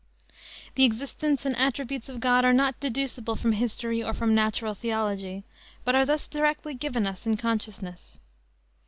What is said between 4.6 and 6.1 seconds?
theology, but are